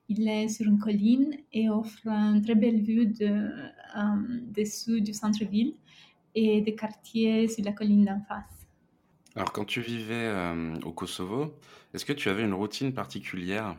Il 0.10 0.28
est 0.28 0.48
sur 0.50 0.66
une 0.68 0.80
colline 0.80 1.38
et 1.54 1.70
offre 1.70 2.08
une 2.08 2.42
très 2.42 2.56
belle 2.56 2.82
vue 2.82 3.08
de, 3.08 3.50
dessous 4.52 5.00
du 5.00 5.14
centre-ville 5.14 5.74
et 6.36 6.62
des 6.62 6.76
quartiers 6.76 7.48
sur 7.48 7.64
la 7.64 7.72
colline 7.72 8.06
d'en 8.06 8.22
face. 8.22 8.59
Alors, 9.39 9.53
quand 9.53 9.63
tu 9.63 9.79
vivais 9.79 10.25
euh, 10.25 10.75
au 10.84 10.91
Kosovo, 10.91 11.53
est-ce 11.93 12.03
que 12.03 12.12
tu 12.12 12.27
avais 12.27 12.43
une 12.43 12.53
routine 12.53 12.91
particulière? 12.93 13.77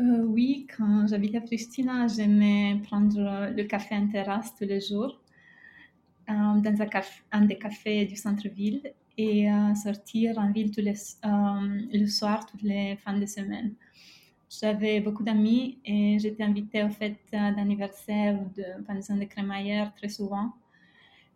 Euh, 0.00 0.24
Oui, 0.24 0.66
quand 0.76 1.06
j'habitais 1.06 1.38
à 1.38 1.42
Pristina, 1.42 2.08
j'aimais 2.08 2.80
prendre 2.82 3.52
le 3.54 3.62
café 3.62 3.94
en 3.94 4.08
terrasse 4.08 4.52
tous 4.56 4.64
les 4.64 4.80
jours 4.80 5.20
euh, 6.28 6.32
dans 6.32 6.88
un, 7.30 7.44
des 7.44 7.56
cafés 7.56 8.04
du 8.04 8.16
centre-ville 8.16 8.82
et 9.16 9.46
sortir 9.80 10.38
en 10.38 10.50
ville 10.50 10.72
tous 10.72 10.80
les, 10.80 10.94
le 11.22 12.06
soir, 12.08 12.44
toutes 12.44 12.62
les 12.62 12.96
fins 12.96 13.16
de 13.16 13.26
semaine. 13.26 13.74
J'avais 14.50 14.98
beaucoup 14.98 15.22
d'amis 15.22 15.78
et 15.84 16.18
j'étais 16.18 16.42
invitée 16.42 16.82
aux 16.82 16.90
fêtes 16.90 17.20
d'anniversaire 17.30 18.40
ou 18.42 18.50
de 18.56 18.82
pension 18.82 19.16
de 19.16 19.24
crémaillère 19.24 19.94
très 19.94 20.08
souvent 20.08 20.52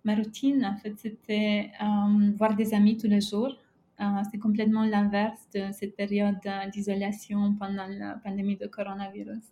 ma 0.05 0.15
routine, 0.15 0.65
en 0.65 0.77
fait, 0.77 0.95
c'était 0.99 1.71
euh, 1.83 2.33
voir 2.37 2.55
des 2.55 2.75
amis 2.75 2.97
tous 2.97 3.07
les 3.07 3.21
jours. 3.21 3.57
Euh, 4.01 4.05
c'est 4.31 4.39
complètement 4.39 4.85
l'inverse 4.85 5.41
de 5.55 5.73
cette 5.73 5.95
période 5.95 6.39
d'isolation 6.73 7.55
pendant 7.55 7.87
la 7.87 8.15
pandémie 8.25 8.57
de 8.57 8.67
coronavirus. 8.67 9.45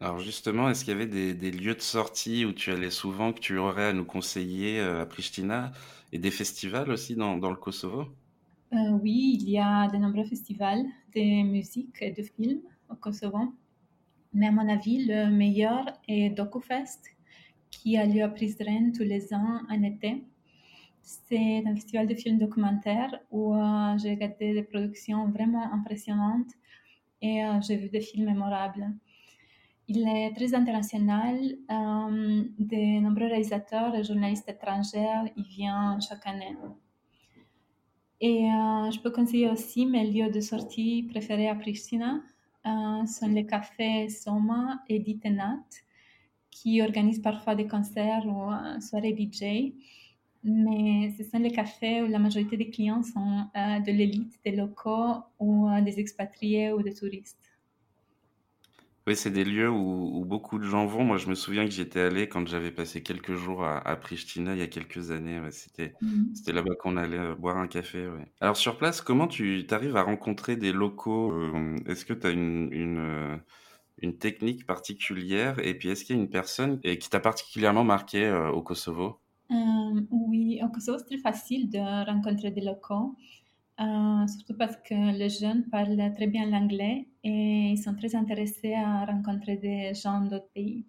Alors 0.00 0.18
justement, 0.18 0.68
est-ce 0.68 0.84
qu'il 0.84 0.94
y 0.94 0.96
avait 0.96 1.34
des, 1.34 1.50
lieux 1.52 1.76
de 1.76 1.80
sortie 1.80 2.44
où 2.44 2.52
tu 2.52 2.72
allais 2.72 2.90
souvent, 2.90 3.32
que 3.32 3.38
tu 3.38 3.58
aurais 3.58 3.86
à 3.86 3.92
nous 3.92 4.04
conseiller 4.04 4.80
euh, 4.80 5.02
à 5.02 5.06
Pristina, 5.06 5.70
et 6.10 6.18
des 6.18 6.32
festivals 6.32 6.90
aussi 6.90 7.14
dans, 7.14 7.38
dans 7.38 7.50
le 7.50 7.56
Kosovo? 7.56 8.06
Oui, 8.72 9.38
il 9.40 9.50
y 9.50 9.58
a 9.58 9.86
de 9.88 9.98
nombreux 9.98 10.24
festivals 10.24 10.82
de 11.14 11.42
musique 11.44 11.96
et 12.00 12.10
de 12.10 12.22
films 12.22 12.62
au 12.90 12.94
Kosovo. 12.96 13.52
Mais 14.32 14.46
à 14.46 14.50
mon 14.50 14.66
avis, 14.68 15.04
le 15.04 15.30
meilleur 15.30 15.84
est 16.08 16.30
DokuFest, 16.30 17.11
qui 17.72 17.96
a 17.96 18.06
lieu 18.06 18.22
à 18.22 18.28
Prizren 18.28 18.92
tous 18.92 19.02
les 19.02 19.34
ans 19.34 19.60
en 19.68 19.82
été. 19.82 20.22
C'est 21.02 21.64
un 21.66 21.74
festival 21.74 22.06
de 22.06 22.14
films 22.14 22.38
documentaires 22.38 23.18
où 23.30 23.54
euh, 23.54 23.98
j'ai 23.98 24.10
regardé 24.10 24.52
des 24.52 24.62
productions 24.62 25.28
vraiment 25.30 25.72
impressionnantes 25.72 26.52
et 27.20 27.44
euh, 27.44 27.60
j'ai 27.60 27.76
vu 27.76 27.88
des 27.88 28.00
films 28.00 28.26
mémorables. 28.26 28.86
Il 29.88 30.06
est 30.06 30.32
très 30.34 30.54
international. 30.54 31.36
Euh, 31.70 32.44
de 32.58 33.00
nombreux 33.00 33.26
réalisateurs 33.26 33.94
et 33.96 34.04
journalistes 34.04 34.48
étrangers 34.48 35.32
y 35.36 35.42
viennent 35.42 36.00
chaque 36.00 36.26
année. 36.26 36.56
Et 38.20 38.44
je 38.92 39.00
peux 39.00 39.10
conseiller 39.10 39.50
aussi 39.50 39.84
mes 39.84 40.08
lieux 40.08 40.30
de 40.30 40.40
sortie 40.40 41.02
préférés 41.10 41.48
à 41.48 41.56
Pristina. 41.56 42.20
sont 42.64 43.28
les 43.28 43.44
cafés 43.44 44.08
Soma 44.08 44.80
et 44.88 45.00
Ditenat 45.00 45.64
qui 46.52 46.82
organisent 46.82 47.22
parfois 47.22 47.56
des 47.56 47.66
concerts 47.66 48.24
ou 48.26 48.52
euh, 48.52 48.78
soirées 48.80 49.16
DJ. 49.18 49.72
Mais 50.44 51.14
ce 51.16 51.24
sont 51.24 51.38
les 51.38 51.50
cafés 51.50 52.02
où 52.02 52.06
la 52.06 52.18
majorité 52.18 52.56
des 52.56 52.70
clients 52.70 53.02
sont 53.02 53.46
euh, 53.56 53.80
de 53.80 53.90
l'élite, 53.90 54.38
des 54.44 54.52
locaux 54.52 55.22
ou 55.40 55.68
euh, 55.68 55.80
des 55.80 55.98
expatriés 55.98 56.72
ou 56.72 56.82
des 56.82 56.94
touristes. 56.94 57.38
Oui, 59.08 59.16
c'est 59.16 59.30
des 59.30 59.44
lieux 59.44 59.68
où, 59.68 60.24
beaucoup 60.24 60.60
de 60.60 60.64
gens 60.64 60.86
vont. 60.86 61.02
Moi, 61.02 61.16
je 61.16 61.28
me 61.28 61.34
souviens 61.34 61.64
que 61.64 61.72
j'étais 61.72 62.00
allé 62.00 62.28
quand 62.28 62.46
j'avais 62.46 62.70
passé 62.70 63.02
quelques 63.02 63.34
jours 63.34 63.64
à, 63.64 63.78
à, 63.78 63.96
Pristina 63.96 64.52
il 64.52 64.60
y 64.60 64.62
a 64.62 64.68
quelques 64.68 65.10
années. 65.10 65.40
C'était 65.50 65.94
mmh. 66.00 66.34
c'était 66.34 66.52
là-bas 66.52 66.76
qu'on 66.76 66.96
allait 66.96 67.34
boire 67.34 67.56
un 67.56 67.66
café. 67.66 68.08
Alors, 68.40 68.56
sur 68.56 68.78
place, 68.78 69.00
comment 69.00 69.26
tu 69.26 69.66
arrives 69.70 69.96
à 69.96 70.02
rencontrer 70.02 70.54
des 70.54 70.72
locaux 70.72 71.34
Est-ce 71.86 72.04
que 72.04 72.12
tu 72.12 72.28
as 72.28 72.30
une, 72.30 72.72
une 72.72 73.40
une 74.02 74.18
technique 74.18 74.66
particulière 74.66 75.58
Et 75.60 75.74
puis, 75.78 75.88
est-ce 75.90 76.04
qu'il 76.04 76.16
y 76.16 76.18
a 76.18 76.22
une 76.22 76.30
personne 76.30 76.80
qui 76.80 77.08
t'a 77.10 77.20
particulièrement 77.20 77.84
marqué 77.84 78.24
euh, 78.24 78.50
au 78.50 78.62
Kosovo? 78.62 79.20
Euh, 79.50 80.00
Oui, 80.10 80.60
au 80.62 80.68
Kosovo, 80.68 80.98
c'est 80.98 81.06
très 81.06 81.18
facile 81.18 81.68
de 81.70 81.78
rencontrer 82.06 82.50
des 82.50 82.62
locaux, 82.62 83.16
euh, 83.80 84.26
surtout 84.26 84.56
parce 84.56 84.76
que 84.76 85.16
les 85.18 85.28
jeunes 85.28 85.64
parlent 85.70 86.12
très 86.14 86.26
bien 86.26 86.46
l'anglais 86.46 87.08
et 87.24 87.70
ils 87.74 87.78
sont 87.78 87.94
très 87.94 88.14
intéressés 88.14 88.74
à 88.74 89.04
rencontrer 89.04 89.56
des 89.56 89.94
gens 89.94 90.20
d'autres 90.22 90.50
pays. 90.54 90.86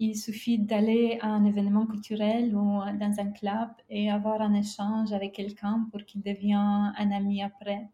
Il 0.00 0.16
suffit 0.16 0.58
d'aller 0.58 1.18
à 1.22 1.28
un 1.28 1.44
événement 1.44 1.86
culturel 1.86 2.54
ou 2.54 2.80
dans 3.00 3.14
un 3.18 3.32
club 3.32 3.70
et 3.90 4.10
avoir 4.10 4.40
un 4.40 4.54
échange 4.54 5.12
avec 5.12 5.32
quelqu'un 5.32 5.88
pour 5.90 6.04
qu'il 6.04 6.22
devienne 6.22 6.92
un 6.96 7.10
ami 7.10 7.42
après 7.42 7.88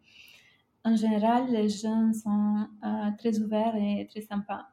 en 0.85 0.97
général, 0.97 1.51
les 1.51 1.69
gens 1.71 2.13
sont 2.13 2.69
euh, 2.85 3.11
très 3.19 3.39
ouverts 3.41 3.75
et 3.75 4.07
très 4.11 4.21
sympas. 4.21 4.69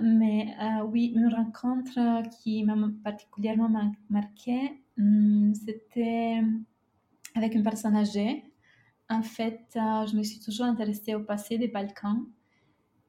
Mais 0.00 0.54
euh, 0.60 0.84
oui, 0.84 1.12
une 1.16 1.28
rencontre 1.32 2.22
qui 2.38 2.62
m'a 2.64 2.76
particulièrement 3.02 3.70
marqué, 4.10 4.82
hmm, 4.98 5.54
c'était 5.54 6.42
avec 7.34 7.54
une 7.54 7.62
personne 7.62 7.96
âgée. 7.96 8.44
En 9.08 9.22
fait, 9.22 9.66
euh, 9.76 10.06
je 10.06 10.16
me 10.16 10.22
suis 10.22 10.40
toujours 10.40 10.66
intéressée 10.66 11.14
au 11.14 11.20
passé 11.20 11.56
des 11.56 11.68
Balkans. 11.68 12.26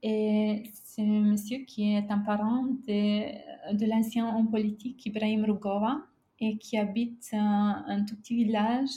Et 0.02 0.64
c'est 0.74 1.02
un 1.02 1.22
monsieur 1.22 1.60
qui 1.60 1.94
est 1.94 2.10
un 2.10 2.20
parent 2.20 2.64
de, 2.88 3.86
l'ancien 3.86 4.36
homme 4.36 4.50
politique 4.50 5.06
Ibrahim 5.06 5.46
Rugova 5.46 6.02
et 6.40 6.58
qui 6.58 6.78
habite 6.78 7.30
un 7.34 8.04
tout 8.06 8.18
petit 8.18 8.36
village 8.36 8.90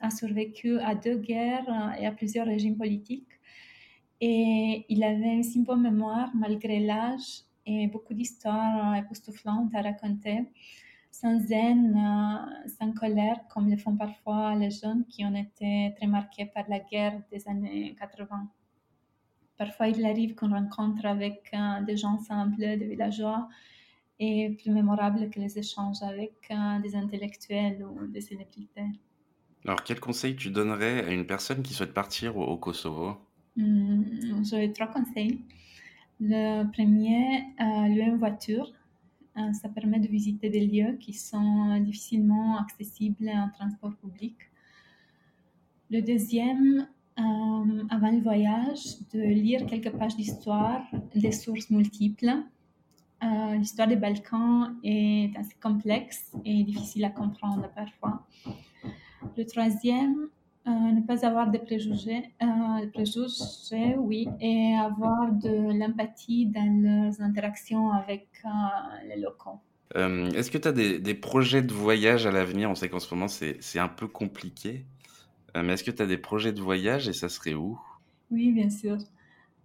a 0.00 0.10
survécu 0.10 0.78
à 0.78 0.94
deux 0.94 1.16
guerres 1.16 1.68
euh, 1.68 2.00
et 2.00 2.06
à 2.06 2.12
plusieurs 2.12 2.46
régimes 2.46 2.76
politiques. 2.76 3.28
Et 4.20 4.84
il 4.88 5.02
avait 5.02 5.34
une 5.34 5.42
simple 5.42 5.76
mémoire 5.76 6.30
malgré 6.34 6.78
l'âge 6.80 7.42
et 7.66 7.86
beaucoup 7.88 8.14
d'histoires 8.14 8.92
euh, 8.92 9.00
époustouflantes 9.00 9.74
à 9.74 9.82
raconter, 9.82 10.48
sans 11.10 11.40
haine, 11.50 11.98
sans 12.78 12.92
colère, 12.92 13.38
comme 13.48 13.68
le 13.70 13.76
font 13.76 13.96
parfois 13.96 14.54
les 14.54 14.70
jeunes 14.70 15.04
qui 15.06 15.24
ont 15.24 15.34
été 15.34 15.92
très 15.96 16.06
marqués 16.06 16.46
par 16.46 16.64
la 16.68 16.78
guerre 16.78 17.20
des 17.30 17.46
années 17.48 17.94
80. 17.98 18.48
Parfois, 19.58 19.88
il 19.88 20.04
arrive 20.06 20.34
qu'on 20.34 20.50
rencontre 20.50 21.04
avec 21.04 21.54
des 21.86 21.96
gens 21.98 22.18
simples, 22.18 22.58
des 22.58 22.88
villageois, 22.88 23.46
et 24.18 24.50
plus 24.50 24.70
mémorable 24.70 25.28
que 25.28 25.38
les 25.38 25.58
échanges 25.58 26.02
avec 26.02 26.32
des 26.82 26.96
intellectuels 26.96 27.84
ou 27.84 28.06
des 28.06 28.22
célébrités. 28.22 28.88
Alors, 29.64 29.84
quel 29.84 30.00
conseil 30.00 30.34
tu 30.34 30.50
donnerais 30.50 31.04
à 31.04 31.12
une 31.12 31.24
personne 31.24 31.62
qui 31.62 31.72
souhaite 31.72 31.94
partir 31.94 32.36
au, 32.36 32.56
Kosovo? 32.56 33.16
Mmh, 33.56 34.44
J'aurais 34.44 34.72
trois 34.72 34.88
conseils. 34.88 35.40
Le 36.20 36.64
premier, 36.72 37.44
euh, 37.60 37.88
louer 37.88 38.06
une 38.06 38.16
voiture. 38.16 38.72
Euh, 39.36 39.52
ça 39.52 39.68
permet 39.68 40.00
de 40.00 40.08
visiter 40.08 40.50
des 40.50 40.66
lieux 40.66 40.96
qui 40.98 41.12
sont 41.12 41.78
difficilement 41.80 42.58
accessibles 42.58 43.28
en 43.28 43.50
transport 43.50 43.94
public. 43.96 44.36
Le 45.90 46.02
deuxième, 46.02 46.88
euh, 47.18 47.84
avant 47.88 48.10
le 48.10 48.20
voyage, 48.20 48.98
de 49.12 49.20
lire 49.20 49.64
quelques 49.66 49.90
pages 49.92 50.16
d'histoire, 50.16 50.82
des 51.14 51.32
sources 51.32 51.70
multiples. 51.70 52.32
L'histoire 53.56 53.86
des 53.86 53.94
Balkans 53.94 54.74
est 54.82 55.30
assez 55.36 55.54
complexe 55.62 56.32
et 56.44 56.64
difficile 56.64 57.04
à 57.04 57.10
comprendre 57.10 57.70
parfois. 57.72 58.26
Le 59.36 59.44
troisième, 59.44 60.28
euh, 60.66 60.70
ne 60.70 61.00
pas 61.00 61.26
avoir 61.26 61.50
de 61.50 61.58
préjugés, 61.58 62.30
euh, 62.40 62.86
préjugés, 62.92 63.96
oui, 63.98 64.28
et 64.40 64.76
avoir 64.76 65.32
de 65.32 65.76
l'empathie 65.76 66.46
dans 66.46 66.82
leurs 66.82 67.20
interactions 67.20 67.90
avec 67.90 68.28
euh, 68.44 68.48
les 69.08 69.20
locaux. 69.20 69.58
Est-ce 69.94 70.50
que 70.50 70.58
tu 70.58 70.68
as 70.68 70.72
des, 70.72 70.98
des, 71.00 71.14
projets 71.14 71.62
de 71.62 71.72
voyage 71.72 72.26
à 72.26 72.30
l'avenir? 72.30 72.70
On 72.70 72.74
sait 72.74 72.88
qu'en 72.88 73.00
ce 73.00 73.12
moment, 73.12 73.28
c'est 73.28 73.78
un 73.78 73.88
peu 73.88 74.06
compliqué. 74.06 74.86
mais 75.54 75.74
est-ce 75.74 75.84
que 75.84 75.90
tu 75.90 76.00
as 76.00 76.06
des 76.06 76.16
projets 76.16 76.52
de 76.52 76.62
voyage 76.62 77.08
et 77.08 77.12
ça 77.12 77.28
serait 77.28 77.52
où? 77.52 77.78
Oui, 78.30 78.52
bien 78.52 78.70
sûr. 78.70 78.96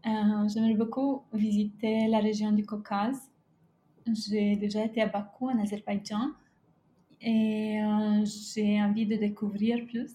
J'aimerais 0.04 0.74
beaucoup 0.74 1.24
visiter 1.32 2.08
la 2.08 2.20
région 2.20 2.52
du 2.52 2.66
Caucase. 2.66 3.22
J'ai 4.14 4.58
déjà 4.58 4.84
été 4.84 5.02
à 5.02 5.08
Bakou, 5.08 5.50
en 5.50 5.60
Azerbaïdjan, 5.60 6.32
et 7.22 7.80
j'ai 8.24 8.82
envie 8.82 9.06
de 9.06 9.16
découvrir 9.16 9.86
plus 9.86 10.12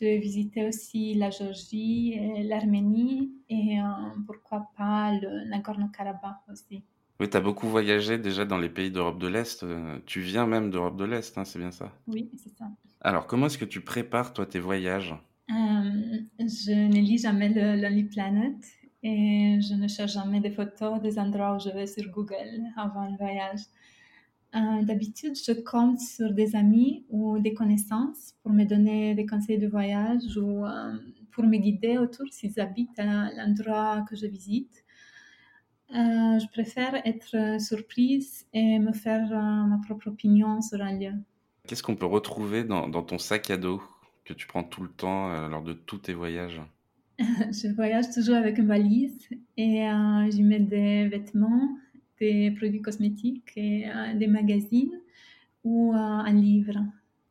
de 0.00 0.18
visiter 0.18 0.66
aussi 0.66 1.14
la 1.14 1.30
Géorgie, 1.30 2.18
l'Arménie 2.42 3.30
et 3.48 3.78
pourquoi 4.26 4.68
pas 4.76 5.12
le 5.12 5.48
Nagorno-Karabakh 5.48 6.40
aussi. 6.50 6.82
Oui, 7.20 7.30
tu 7.30 7.36
as 7.36 7.40
beaucoup 7.40 7.68
voyagé 7.68 8.18
déjà 8.18 8.44
dans 8.44 8.58
les 8.58 8.68
pays 8.68 8.90
d'Europe 8.90 9.20
de 9.20 9.28
l'Est. 9.28 9.62
Euh, 9.62 10.00
tu 10.04 10.20
viens 10.20 10.46
même 10.46 10.70
d'Europe 10.72 10.96
de 10.96 11.04
l'Est, 11.04 11.38
hein, 11.38 11.44
c'est 11.44 11.60
bien 11.60 11.70
ça? 11.70 11.92
Oui, 12.08 12.28
c'est 12.36 12.50
ça. 12.58 12.66
Alors, 13.00 13.28
comment 13.28 13.46
est-ce 13.46 13.56
que 13.56 13.64
tu 13.64 13.80
prépares, 13.80 14.32
toi, 14.32 14.46
tes 14.46 14.58
voyages? 14.58 15.14
Euh, 15.48 15.54
Je 16.40 16.72
ne 16.72 17.00
lis 17.00 17.18
jamais 17.18 17.50
le 17.50 17.80
Lonely 17.80 18.04
Planet 18.04 18.56
et 19.04 19.60
je 19.60 19.74
ne 19.74 19.86
cherche 19.86 20.14
jamais 20.14 20.40
des 20.40 20.50
photos 20.50 21.00
des 21.00 21.18
endroits 21.20 21.54
où 21.54 21.60
je 21.60 21.70
vais 21.70 21.86
sur 21.86 22.10
Google 22.10 22.62
avant 22.76 23.08
le 23.08 23.16
voyage. 23.16 23.60
Euh, 24.54 24.82
d'habitude, 24.82 25.34
je 25.36 25.52
compte 25.52 26.00
sur 26.00 26.32
des 26.32 26.54
amis 26.54 27.04
ou 27.10 27.38
des 27.38 27.54
connaissances 27.54 28.34
pour 28.42 28.52
me 28.52 28.64
donner 28.64 29.14
des 29.14 29.26
conseils 29.26 29.58
de 29.58 29.66
voyage 29.66 30.36
ou 30.36 30.64
pour 31.32 31.44
me 31.44 31.56
guider 31.56 31.98
autour 31.98 32.26
s'ils 32.30 32.60
habitent 32.60 32.98
à 32.98 33.32
l'endroit 33.32 34.04
que 34.08 34.14
je 34.14 34.26
visite. 34.26 34.84
Euh, 35.90 36.38
je 36.38 36.48
préfère 36.48 36.94
être 37.06 37.60
surprise 37.60 38.46
et 38.52 38.78
me 38.78 38.92
faire 38.92 39.30
euh, 39.30 39.66
ma 39.66 39.78
propre 39.84 40.08
opinion 40.08 40.60
sur 40.60 40.80
un 40.80 40.98
lieu. 40.98 41.12
Qu'est-ce 41.68 41.82
qu'on 41.82 41.94
peut 41.94 42.06
retrouver 42.06 42.64
dans, 42.64 42.88
dans, 42.88 43.02
ton 43.02 43.18
sac 43.18 43.50
à 43.50 43.56
dos 43.56 43.82
que 44.24 44.32
tu 44.32 44.46
prends 44.46 44.64
tout 44.64 44.82
le 44.82 44.88
temps 44.88 45.30
euh, 45.30 45.48
lors 45.48 45.62
de 45.62 45.72
tous 45.72 45.98
tes 45.98 46.14
voyages? 46.14 46.60
Je 47.18 47.72
voyage 47.74 48.10
toujours 48.12 48.34
avec 48.34 48.58
une 48.58 48.66
valise 48.66 49.28
et 49.56 49.86
j'y 50.30 50.42
mets 50.42 50.58
des 50.58 51.06
vêtements, 51.06 51.78
des 52.24 52.50
produits 52.50 52.82
cosmétiques 52.82 53.52
et 53.56 53.86
des 54.16 54.26
magazines 54.26 55.00
ou 55.64 55.92
un 55.94 56.32
livre. 56.32 56.78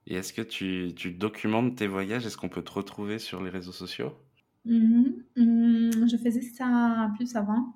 Et 0.07 0.15
est-ce 0.15 0.33
que 0.33 0.41
tu, 0.41 0.91
tu, 0.95 1.11
documentes 1.11 1.77
tes 1.77 1.87
voyages? 1.87 2.25
Est-ce 2.25 2.37
qu'on 2.37 2.49
peut 2.49 2.63
te 2.63 2.71
retrouver 2.71 3.19
sur 3.19 3.41
les 3.43 3.49
réseaux 3.49 3.71
sociaux? 3.71 4.13
Mm-hmm. 4.67 5.13
mm, 5.37 6.09
Je 6.09 6.17
faisais 6.17 6.41
ça 6.41 7.11
plus 7.17 7.35
avant 7.35 7.73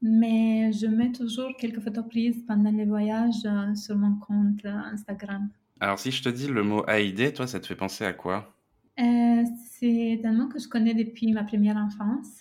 mais 0.00 0.72
je 0.72 0.86
mets 0.86 1.12
toujours 1.12 1.56
quelques 1.56 1.80
photos 1.80 2.06
prises 2.08 2.44
pendant 2.46 2.70
les 2.70 2.84
voyages 2.84 3.44
euh, 3.44 3.74
sur 3.74 3.96
mon 3.96 4.14
compte 4.16 4.64
euh, 4.64 4.92
Instagram. 4.92 5.48
Alors, 5.80 5.98
si 5.98 6.10
je 6.10 6.22
te 6.22 6.28
dis 6.28 6.46
le 6.46 6.62
mot 6.62 6.84
AID, 6.86 7.34
toi, 7.34 7.46
ça 7.46 7.60
te 7.60 7.66
fait 7.66 7.76
penser 7.76 8.04
à 8.04 8.12
quoi? 8.12 8.54
Euh, 8.98 9.44
C'est 9.78 10.20
un 10.24 10.32
mot 10.32 10.48
que 10.48 10.58
je 10.58 10.68
connais 10.68 10.94
depuis 10.94 11.32
ma 11.32 11.44
première 11.44 11.76
enfance, 11.76 12.40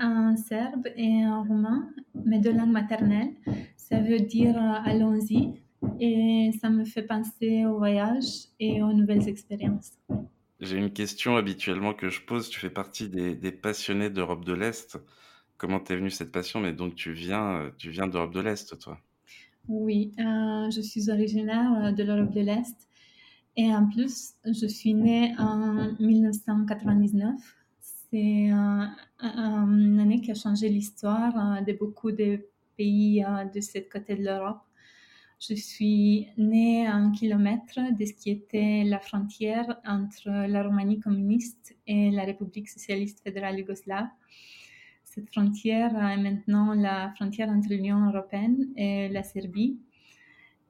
en 0.00 0.36
serbe 0.36 0.86
et 0.96 1.26
en 1.26 1.44
roumain, 1.44 1.88
mais 2.24 2.38
de 2.38 2.50
langue 2.50 2.72
maternelle. 2.72 3.30
Ça 3.76 4.00
veut 4.00 4.20
dire 4.20 4.56
allons-y 4.84 5.54
et 6.00 6.50
ça 6.60 6.70
me 6.70 6.84
fait 6.84 7.02
penser 7.02 7.64
au 7.66 7.78
voyage 7.78 8.48
et 8.58 8.82
aux 8.82 8.92
nouvelles 8.92 9.28
expériences. 9.28 9.92
J'ai 10.60 10.78
une 10.78 10.92
question 10.92 11.36
habituellement 11.36 11.92
que 11.92 12.08
je 12.08 12.20
pose. 12.22 12.48
Tu 12.48 12.58
fais 12.58 12.70
partie 12.70 13.08
des, 13.08 13.34
des 13.34 13.52
passionnés 13.52 14.10
d'Europe 14.10 14.44
de 14.44 14.54
l'Est. 14.54 14.98
Comment 15.58 15.80
t'es 15.80 15.96
venue 15.96 16.10
cette 16.10 16.32
passion? 16.32 16.60
Mais 16.60 16.72
donc 16.72 16.94
tu 16.94 17.12
viens, 17.12 17.60
euh, 17.60 17.70
tu 17.76 17.90
viens 17.90 18.06
d'Europe 18.06 18.32
de 18.32 18.40
l'Est, 18.40 18.78
toi 18.78 18.98
Oui, 19.68 20.12
euh, 20.18 20.70
je 20.70 20.80
suis 20.80 21.10
originaire 21.10 21.72
euh, 21.84 21.92
de 21.92 22.02
l'Europe 22.02 22.32
de 22.32 22.40
l'Est. 22.40 22.76
Et 23.56 23.74
en 23.74 23.88
plus, 23.88 24.34
je 24.44 24.66
suis 24.66 24.92
née 24.92 25.34
en 25.38 25.92
1999. 25.98 27.34
C'est 28.10 28.50
une 28.50 30.00
année 30.00 30.20
qui 30.20 30.30
a 30.30 30.34
changé 30.34 30.68
l'histoire 30.68 31.62
de 31.64 31.72
beaucoup 31.72 32.12
de 32.12 32.46
pays 32.76 33.24
de 33.54 33.60
cette 33.60 33.90
côté 33.90 34.14
de 34.14 34.24
l'Europe. 34.24 34.60
Je 35.40 35.54
suis 35.54 36.28
née 36.38 36.86
à 36.86 36.94
un 36.94 37.10
kilomètre 37.10 37.78
de 37.98 38.04
ce 38.04 38.12
qui 38.12 38.30
était 38.30 38.84
la 38.84 39.00
frontière 39.00 39.80
entre 39.84 40.28
la 40.28 40.62
Roumanie 40.62 41.00
communiste 41.00 41.76
et 41.86 42.10
la 42.10 42.24
République 42.24 42.68
socialiste 42.68 43.20
fédérale 43.22 43.58
yougoslave. 43.58 44.06
Cette 45.04 45.28
frontière 45.30 45.94
est 45.96 46.16
maintenant 46.16 46.74
la 46.74 47.12
frontière 47.16 47.48
entre 47.48 47.68
l'Union 47.68 48.08
européenne 48.08 48.68
et 48.76 49.08
la 49.08 49.22
Serbie. 49.22 49.78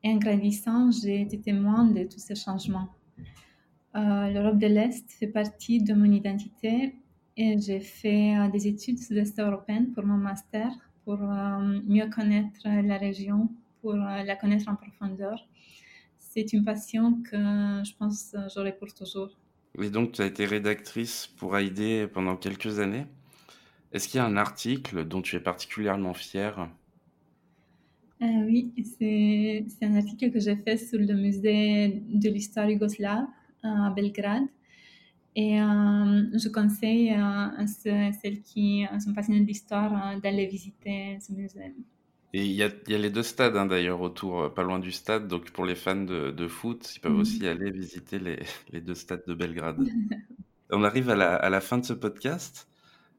Et 0.03 0.11
en 0.11 0.16
grandissant, 0.16 0.90
j'ai 0.90 1.20
été 1.20 1.40
témoin 1.40 1.85
de 1.85 2.05
tous 2.05 2.18
ces 2.18 2.35
changements. 2.35 2.88
Euh, 3.94 4.31
L'Europe 4.31 4.59
de 4.59 4.66
l'Est 4.66 5.11
fait 5.12 5.27
partie 5.27 5.83
de 5.83 5.94
mon 5.94 6.11
identité 6.11 6.94
et 7.37 7.59
j'ai 7.61 7.81
fait 7.81 8.37
euh, 8.38 8.49
des 8.51 8.66
études 8.68 8.99
sud-est 8.99 9.38
européennes 9.38 9.92
pour 9.92 10.05
mon 10.05 10.16
master, 10.18 10.70
pour 11.05 11.20
euh, 11.22 11.81
mieux 11.87 12.09
connaître 12.11 12.61
la 12.64 12.99
région, 12.99 13.49
pour 13.81 13.94
la 13.94 14.37
connaître 14.37 14.68
en 14.68 14.77
profondeur. 14.77 15.38
C'est 16.18 16.53
une 16.53 16.64
passion 16.64 17.22
que 17.22 17.37
je 17.85 17.94
pense 17.99 18.35
j'aurai 18.55 18.72
pour 18.77 18.92
toujours. 18.94 19.31
Oui, 19.79 19.90
donc 19.92 20.11
tu 20.11 20.22
as 20.22 20.27
été 20.27 20.44
rédactrice 20.44 21.29
pour 21.29 21.57
AID 21.57 22.09
pendant 22.09 22.37
quelques 22.37 22.81
années. 22.81 23.07
Est-ce 23.92 24.09
qu'il 24.09 24.18
y 24.18 24.20
a 24.20 24.27
un 24.27 24.37
article 24.37 25.05
dont 25.07 25.22
tu 25.22 25.37
es 25.37 25.40
particulièrement 25.40 26.14
fière? 26.14 26.68
Euh, 28.22 28.27
Oui, 28.46 28.72
c'est 28.99 29.64
un 29.83 29.94
article 29.96 30.31
que 30.33 30.40
j'ai 30.40 30.57
fait 30.57 30.77
sur 30.79 30.99
le 30.99 31.14
musée 31.14 32.03
de 32.09 32.29
l'histoire 32.31 32.68
yougoslave 32.68 33.27
à 33.62 33.90
Belgrade. 33.94 34.44
Et 35.37 35.61
euh, 35.61 36.25
je 36.33 36.49
conseille 36.49 37.11
à 37.11 37.66
celles 37.66 38.40
qui 38.42 38.85
sont 38.99 39.12
passionnées 39.12 39.44
d'histoire 39.44 40.18
d'aller 40.20 40.46
visiter 40.46 41.18
ce 41.20 41.33
musée. 41.33 41.75
Et 42.33 42.44
il 42.44 42.53
y, 42.53 42.62
a, 42.62 42.68
les 42.87 43.09
deux 43.09 43.22
stades 43.22 43.57
hein, 43.57 43.64
d'ailleurs 43.64 44.03
autour, 44.03 44.40
euh, 44.42 44.49
pas 44.51 44.62
loin 44.62 44.79
du 44.79 44.92
stade. 44.92 45.27
Donc 45.27 45.51
pour 45.53 45.64
les 45.64 45.75
fans 45.75 46.05
de, 46.05 46.49
foot, 46.49 46.94
ils 46.94 47.01
peuvent 47.01 47.12
mhm. 47.12 47.20
aussi 47.20 47.46
aller 47.46 47.70
visiter 47.70 48.18
les, 48.72 48.81
deux 48.83 48.94
stades 48.94 49.25
de 49.27 49.33
Belgrade. 49.33 49.88
On 50.70 50.85
arrive 50.85 51.09
à 51.09 51.16
la, 51.16 51.35
à 51.35 51.49
la, 51.49 51.62
fin 51.62 51.79
de 51.79 51.85
ce 51.87 51.94
podcast. 51.94 52.68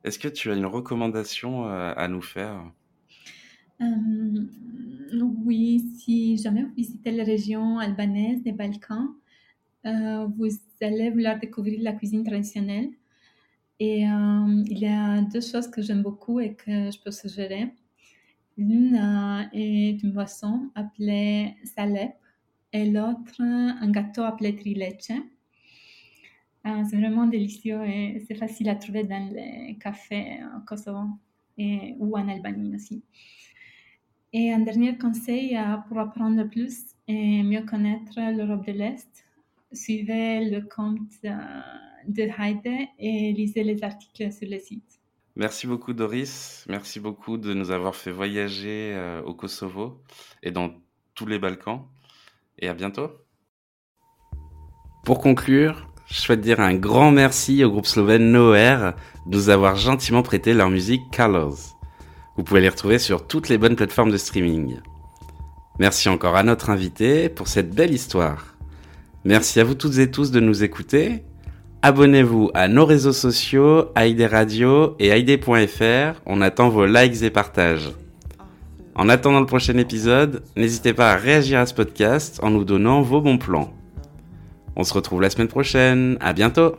Est-ce 0.04 0.20
que 0.20 0.28
tu 0.28 0.52
as 0.52 0.54
une 0.54 0.68
recommandation 0.68 1.68
euh, 1.68 1.94
à 1.96 2.08
nous 2.08 2.22
faire? 2.22 2.72
Euh, 3.82 3.86
Oui, 5.46 5.84
si 5.98 6.38
jamais 6.38 6.64
vous 6.64 6.74
visitez 6.76 7.12
la 7.12 7.24
région 7.24 7.80
albanaise 7.80 8.44
des 8.44 8.52
Balkans, 8.52 9.08
euh, 9.08 9.27
vous 9.84 10.50
allez 10.82 11.10
vouloir 11.10 11.40
découvrir 11.40 11.82
la 11.82 11.94
cuisine 11.94 12.24
traditionnelle. 12.24 12.90
Et 13.80 14.02
il 14.02 14.78
y 14.80 14.88
a 14.88 15.22
deux 15.22 15.42
choses 15.42 15.68
que 15.68 15.82
j'aime 15.82 16.02
beaucoup 16.02 16.40
et 16.40 16.56
que 16.56 16.92
je 16.92 17.00
peux 17.04 17.12
suggérer. 17.12 17.74
L'une 18.58 18.96
est 19.54 20.02
une 20.02 20.12
boisson 20.12 20.72
appelée 20.74 21.56
salep 21.64 22.16
et 22.74 22.90
l'autre 22.90 23.40
un 23.40 23.92
gâteau 23.92 24.24
appelé 24.24 24.56
trileche. 24.56 25.12
C'est 26.64 26.98
vraiment 26.98 27.28
délicieux 27.28 27.82
et 27.86 28.26
c'est 28.28 28.36
facile 28.36 28.70
à 28.70 28.76
trouver 28.76 29.04
dans 29.04 29.32
les 29.32 29.78
cafés 29.80 30.40
en 30.54 30.62
Kosovo 30.62 31.08
et, 31.58 31.96
ou 32.00 32.18
en 32.18 32.28
Albanie 32.28 32.76
aussi. 32.76 33.04
Et 34.34 34.52
un 34.52 34.60
dernier 34.60 34.98
conseil 34.98 35.56
euh, 35.56 35.78
pour 35.88 36.00
apprendre 36.00 36.44
plus 36.44 36.96
et 37.08 37.42
mieux 37.44 37.64
connaître 37.64 38.20
l'Europe 38.36 38.66
de 38.66 38.74
l'Est, 38.74 39.26
suivez 39.72 40.50
le 40.50 40.62
compte 40.62 41.12
euh, 41.26 41.36
de 42.08 42.24
Heide 42.24 42.88
et 43.00 43.34
lisez 43.34 43.64
les 43.64 43.84
articles 43.84 44.32
sur 44.32 44.48
le 44.50 44.60
site. 44.60 45.00
Merci 45.36 45.68
beaucoup 45.68 45.94
Doris, 45.94 46.66
merci 46.68 47.00
beaucoup 47.00 47.38
de 47.38 47.54
nous 47.54 47.70
avoir 47.70 47.96
fait 47.96 48.12
voyager 48.12 48.94
euh, 48.96 49.22
au 49.22 49.36
Kosovo 49.36 50.02
et 50.42 50.50
dans 50.50 50.72
tous 51.14 51.28
les 51.28 51.38
Balkans. 51.38 51.86
Et 52.60 52.68
à 52.68 52.74
bientôt. 52.74 53.12
Pour 55.06 55.20
conclure, 55.20 55.88
je 56.08 56.16
souhaite 56.16 56.42
dire 56.42 56.60
un 56.60 56.74
grand 56.74 57.12
merci 57.12 57.64
au 57.64 57.70
groupe 57.70 57.86
slovène 57.86 58.32
Noer 58.32 58.94
de 59.28 59.36
nous 59.36 59.50
avoir 59.50 59.76
gentiment 59.76 60.24
prêté 60.24 60.54
leur 60.54 60.70
musique 60.70 61.04
Colors. 61.16 61.78
Vous 62.36 62.44
pouvez 62.44 62.62
les 62.62 62.70
retrouver 62.70 62.98
sur 62.98 63.28
toutes 63.28 63.50
les 63.50 63.58
bonnes 63.58 63.76
plateformes 63.76 64.12
de 64.12 64.18
streaming. 64.18 64.80
Merci 65.80 66.10
encore 66.10 66.36
à 66.36 66.44
notre 66.44 66.72
invité 66.72 67.30
pour 67.30 67.48
cette 67.48 67.76
belle 67.76 67.94
histoire. 67.94 68.57
Merci 69.28 69.60
à 69.60 69.66
vous 69.66 69.76
toutes 69.76 69.98
et 69.98 70.10
tous 70.10 70.32
de 70.32 70.40
nous 70.40 70.64
écouter. 70.64 71.22
Abonnez-vous 71.82 72.50
à 72.54 72.70
nos 72.70 72.86
réseaux 72.86 73.12
sociaux, 73.12 73.92
ID 73.98 74.22
Radio 74.22 74.96
et 75.00 75.10
ID.fr. 75.20 76.22
On 76.26 76.40
attend 76.40 76.70
vos 76.70 76.86
likes 76.86 77.24
et 77.24 77.30
partages. 77.30 77.92
En 78.96 79.10
attendant 79.10 79.42
le 79.42 79.46
prochain 79.46 79.78
épisode, 79.80 80.44
n'hésitez 80.56 80.94
pas 80.94 81.12
à 81.12 81.18
réagir 81.18 81.60
à 81.60 81.66
ce 81.66 81.74
podcast 81.74 82.40
en 82.42 82.52
nous 82.52 82.64
donnant 82.64 83.02
vos 83.02 83.20
bons 83.20 83.38
plans. 83.38 83.74
On 84.78 84.86
se 84.86 84.94
retrouve 84.94 85.22
la 85.22 85.30
semaine 85.30 85.50
prochaine. 85.50 86.18
À 86.22 86.32
bientôt. 86.32 86.78